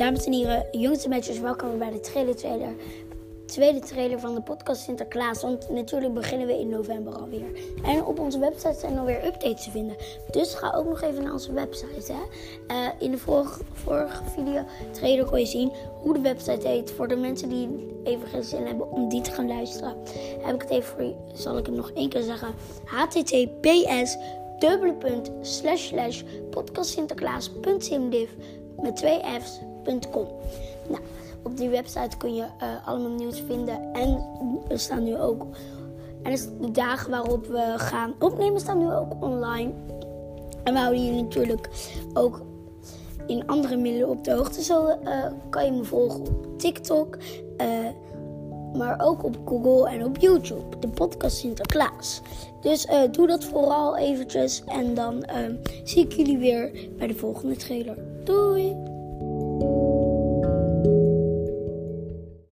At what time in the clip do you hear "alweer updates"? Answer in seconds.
8.98-9.64